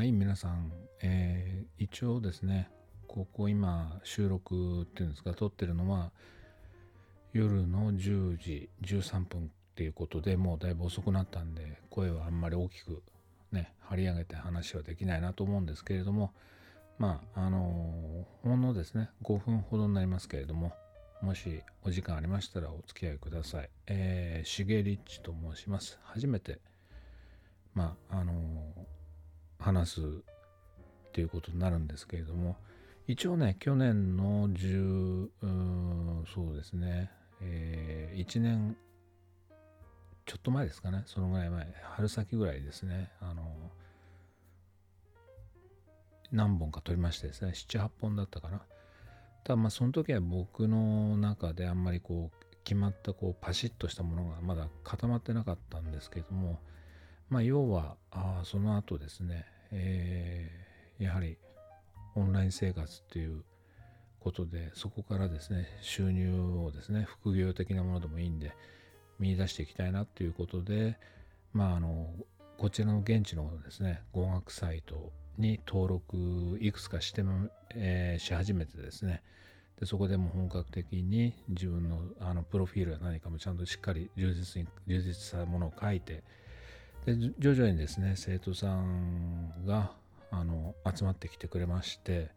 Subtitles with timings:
[0.00, 0.72] はい皆さん、
[1.02, 2.70] えー、一応ですね
[3.06, 6.10] ここ今収録っていうんですか撮ってるのは
[7.34, 13.02] 夜の10時13分っていうことでもうだいぶ遅くなったんで声はあんまり大きく
[13.52, 16.32] ね張り上げて話はできないなと思うんですけれども
[16.98, 20.72] まああのほんのですね5分ほどになりますけれども
[21.20, 23.68] もしお時間ありましたらお付き合いください。
[23.86, 25.98] えー、シゲリッチと申します。
[26.04, 26.58] 初めて、
[27.74, 28.69] まあ、あのー、
[29.60, 32.56] 話すっていうことになるんですけれども、
[33.06, 37.10] 一応ね、去年の10、うそうですね、
[37.40, 38.76] えー、1年
[40.26, 43.42] ちょっと前ですかね、そのぐらい前、春先ぐらいですね、あの、
[46.30, 48.62] 何本か撮りましてですね、7、8本だったかな。
[49.42, 56.60] ただまあその時は僕の中であんまりこう決まったこうパシッとしたものがまだ固まってなかったんですけども
[57.30, 61.38] まあ要はあその後ですね、えー、やはり
[62.16, 63.44] オンライン生活っていう
[64.18, 66.34] ことでそこからですね収入
[66.66, 68.52] をですね副業的なものでもいいんで
[69.18, 70.98] 見出していきたいなっていうことで
[71.52, 72.08] まああの
[72.58, 77.22] こちらの現地のですね語学サイトに登録いくつかして、
[77.74, 79.22] えー、し始めてですね
[79.78, 86.22] でそこでも本格的に自分のあのプロフィールや何かもちゃんとしっかり充実に充実したものを書いて
[87.06, 89.92] で徐々にですね生徒さんが
[90.30, 92.28] あの集まってきてくれまして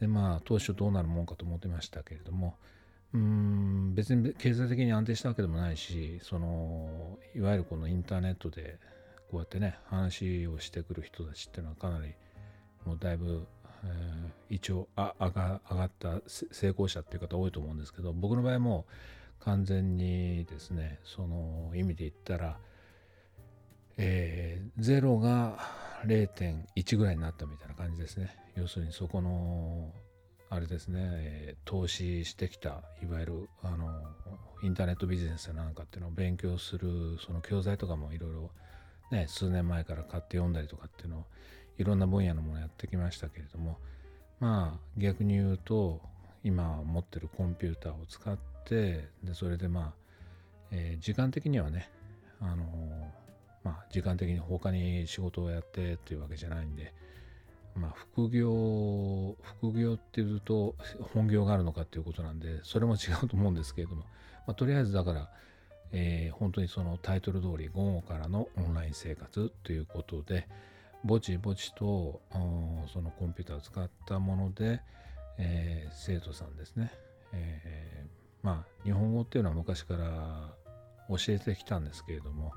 [0.00, 2.56] でまあ当初どうなるもんかと思ってましたけれども
[3.12, 8.78] うん別に経済的に安定したわけでもないしそのいわゆるこのインターネットで
[9.30, 12.12] こうやってね話をしてくる人たちっていうのはかなり
[12.84, 13.46] もうだいぶ、
[13.84, 18.86] えー、一応あ上が上がった成功者っていう方多いと思うんですけど僕の場合も
[19.40, 22.58] 完全にですねその意味で言ったら、
[24.02, 25.58] えー、0が
[26.06, 28.34] 0.1ぐらいになったみたいな感じですね。
[28.56, 29.92] 要するにそこの
[30.48, 33.88] あれですね、えー、投資してきたいわゆるあの
[34.62, 38.50] インターネットビジネスなんかっていうのを勉強するその教材とかもいろいろ
[39.12, 41.24] ね数年前から買って読んだりとかっていうのを
[41.78, 43.78] いろんな分野のものやってきましたけれども
[44.40, 46.00] まあ逆に言うと
[46.42, 49.92] 今持ってるコンピューターを使ってでそれでまあ、
[50.72, 51.90] えー、時間的にはね
[52.40, 52.64] あの
[53.64, 56.92] まあ時間的に他に仕事をやってっていうわけじゃないんで
[57.74, 60.74] まあ副業副業っていうと
[61.14, 64.02] 本業があるのかっていうことなんでそれも違うと思うんですけれども、
[64.46, 65.28] まあ、とりあえずだから
[65.92, 70.48] えー、本当にそのタイトル通り午後からのオンライン生活ということで
[71.04, 72.20] ぼちぼちと
[72.92, 74.80] そのコンピューターを使ったもので、
[75.38, 76.92] えー、生徒さんですね、
[77.32, 80.54] えー、まあ日本語っていうのは昔から
[81.08, 82.52] 教えてきたんですけれども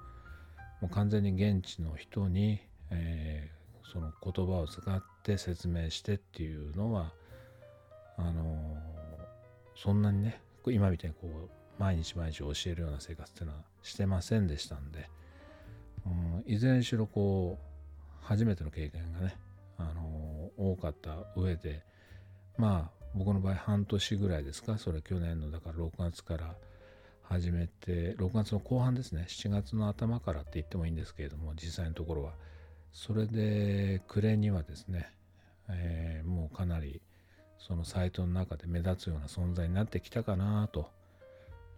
[0.83, 7.13] もう完全に現地の人に、えー、その言葉を使って説明してっていうのは
[8.17, 8.75] あの
[9.77, 15.09] そんなにね今みたいにこう毎日毎日教えるような生活っていうのはしてませんでしたんで、
[16.05, 19.37] うん、いずれにしろこう初めての経験がね、
[19.77, 21.81] あの多かった上で
[22.57, 26.55] まあ僕の場合半年ぐらいですかそれ去年のだから6月から
[27.23, 29.25] 始めて6月の後半ですね。
[29.27, 32.33] 7月の頭からって言ってもいいんですけれども実際のところは。
[32.91, 35.09] それで暮れにはですね、
[35.67, 37.01] えー、もうかなり
[37.57, 40.89] そのサイトの中で目立つような存在になってきたかなと。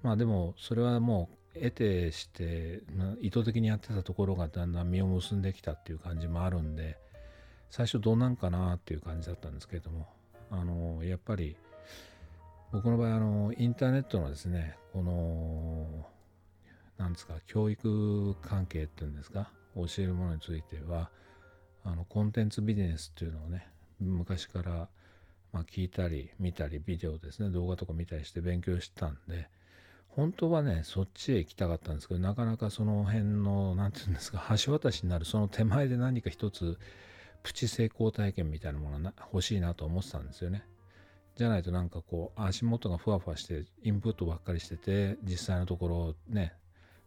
[0.04, 2.84] まあでもそれはもう得てして
[3.22, 6.98] 意図的にやってたところがだんだん実を結んできたっていう感じもあるんで
[7.70, 10.08] 最初どうなんかなっていう感じだったんですけれども
[10.52, 11.56] あのやっぱり
[12.72, 16.06] 僕の場合あのインターネットのですねこの
[16.98, 21.10] なんですか教育関係っていうんですか教えるものについては
[21.84, 23.68] あのコンテンツビジネスっていうのをね
[24.00, 24.88] 昔から、
[25.52, 29.50] まあ、聞いたり見たりビデオですね動画とか見たりして勉強してたんで
[30.16, 36.80] 本当はね、そっちへ行きたかったんですけど、なかなかその辺の、なんていうんですか、橋渡しになる、その手前で何か一つ、
[37.44, 40.64] プチ成功体験みたいなものが欲しいなと思ってたんですよね。
[41.36, 46.54] じゃないとなんかこう、足元がふわふわして、インプットばっかりしてて、実際のところね、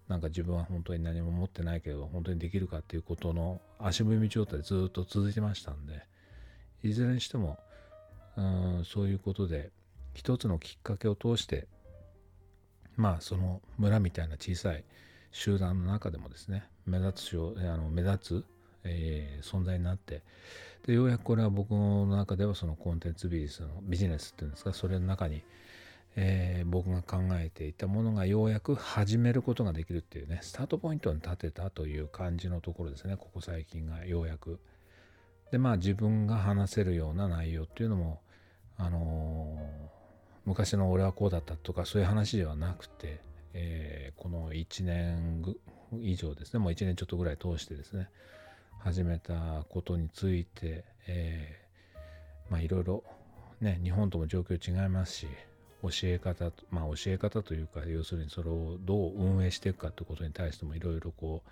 [0.09, 6.03] なんか自分は本当に何も持ってないけど、本当にできるかっていうことの足踏み状態ずっと続いてましたんで、
[6.83, 7.59] いずれにしても、
[8.37, 9.71] うんそういうことで、
[10.15, 11.67] 一つのきっかけを通して、
[12.97, 14.85] まあその村みたいな小さい
[15.31, 18.45] 集団の中でもですね目立つあの目立つ、
[18.89, 20.23] えー、存在になって
[20.87, 25.43] でようやくこれは僕の中ではそのコンテンツビジネスのビジネスっていうんですかそれの中に、
[26.17, 34.59] えー、僕が考えていたものがようやく始めることができるっていうねスタートポイントに立てたという感じのところですねここ最近がようやく。
[35.51, 38.21] でまあ自分が話せるような内容っていうのも
[38.77, 39.59] あの
[40.45, 43.21] 昔の俺はこうだったとかそういう話ではなくて、
[43.55, 45.45] え、この1年
[46.01, 48.09] 以上ですねもう1年ちょっとぐらい通してですね
[48.79, 53.05] 始めたことについて、えー、まあいろいろ
[53.61, 55.27] ね日本とも状況違いますし
[55.83, 61.43] 教え方まあ教え方というか要するにそれをどう運営していくかということに対してもいろいろこ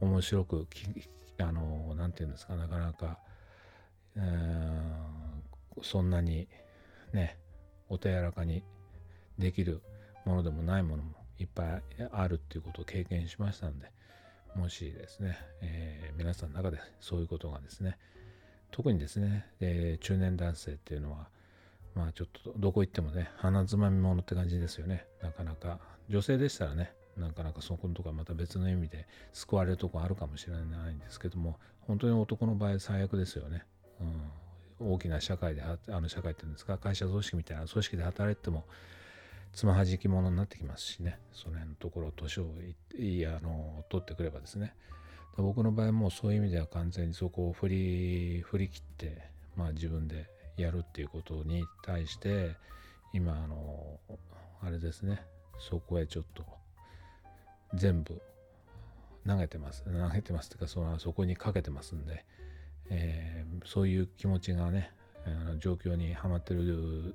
[0.00, 0.66] う面白く
[1.38, 3.18] あの何て言うんですかなかなか
[4.16, 5.42] うん
[5.82, 6.48] そんなに
[7.12, 7.38] ね
[7.88, 8.62] お手柔らかに
[9.38, 9.82] できる
[10.24, 13.90] ものでもないものもいっぱいあるっていうことを経験しましたんで
[14.56, 17.98] もしですね、えー、皆さんの中でそういうことがですね
[18.70, 21.28] 特にですね、えー、中年男性っていうのは
[21.94, 25.06] まあちょっとどこ行ってもね鼻つまみものって感じですよね。
[25.22, 33.64] なかなか女性でしたらねなかなかそこのとこはまた別の意味で救われるとこあるかもしれないんですけども本当に男の場合最悪ですよね、
[34.80, 38.66] うん、大きな社会であの社会っていうんですか会社組織みたいな組織で働いても
[39.56, 41.18] つまはじき者になってきますしね。
[41.32, 42.50] その辺のところ年を
[42.98, 44.74] いいあの取ってくればですね。
[45.38, 52.54] 僕の場合もそういう意味では完全にそこを振り振り切ってまあ自分でやるっていうことに対して
[53.14, 53.98] 今あの
[54.62, 55.22] あれですね。
[55.58, 56.44] そこへちょっと
[57.72, 58.20] 全部
[59.26, 59.84] 投げてます。
[59.84, 62.26] 投げてますっていうかそのそこにかけてますんで、
[62.90, 64.92] えー、そういう気持ちがね
[65.60, 67.14] 状況にはまってる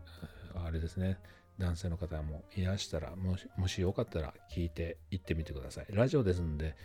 [0.56, 1.20] あれですね。
[1.62, 5.86] 男性の方もいらしたらもしもしよかったら聞いて行ってみてください。
[5.90, 6.76] ラジオですんで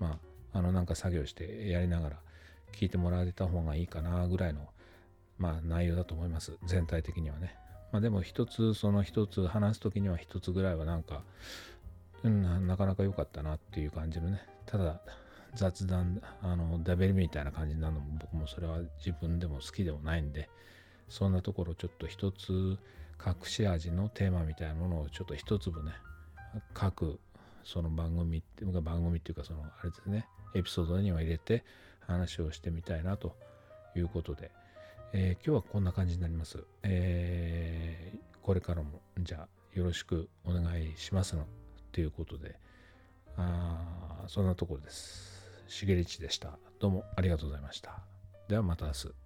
[0.00, 0.18] ま
[0.52, 2.16] ああのなんか作業してやりながら
[2.72, 4.68] 聞いてもらえた方がいいかなぐらいの
[5.38, 6.56] まあ内容だと思います。
[6.64, 7.56] 全体的にはね。
[7.92, 11.22] まあでも一つその一つ話す時には一つぐらいはなんか、
[12.22, 14.42] うん、なかなか良かったなっていう感じのね。
[14.66, 15.00] ただ
[15.54, 20.48] 雑談あのダベルみたいな感じになるのも僕もそれは自分でも好きでもないんで
[21.08, 22.78] そんなところちょっと一つ
[23.24, 25.92] 隠し味のテーマみたいなものをちょっと一粒ね
[26.72, 27.18] 各
[27.62, 31.64] その番組って番組っていうかそのあれですねエピソードには入れて
[32.06, 33.34] 話をしてみたいなと
[33.96, 34.50] いうことで、
[35.12, 41.46] えー、今日はこんな感じになります、えー、これからもじゃあよろしくお願いしますの
[41.92, 42.56] ということで
[43.36, 45.34] あそんなところです。
[45.68, 46.58] しげりちでした。
[46.78, 47.98] どうもありがとうございました。
[48.48, 49.23] ではまた明日。